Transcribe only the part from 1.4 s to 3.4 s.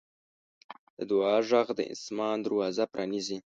غږ د اسمان دروازه پرانیزي.